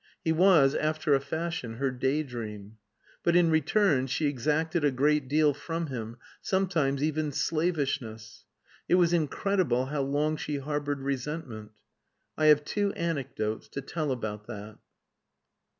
He 0.23 0.31
was, 0.31 0.73
after 0.73 1.13
a 1.13 1.19
fashion, 1.19 1.75
her 1.75 1.91
day 1.91 2.23
dream.... 2.23 2.77
But 3.21 3.35
in 3.35 3.51
return 3.51 4.07
she 4.07 4.25
exacted 4.25 4.83
a 4.83 4.89
great 4.89 5.27
deal 5.27 5.53
from 5.53 5.85
him, 5.93 6.17
sometimes 6.41 7.03
even 7.03 7.31
slavishness. 7.31 8.45
It 8.89 8.95
was 8.95 9.13
incredible 9.13 9.85
how 9.85 10.01
long 10.01 10.37
she 10.37 10.57
harboured 10.57 11.01
resentment. 11.01 11.73
I 12.35 12.47
have 12.47 12.65
two 12.65 12.91
anecdotes 12.93 13.67
to 13.67 13.81
tell 13.81 14.11
about 14.11 14.47
that. 14.47 14.79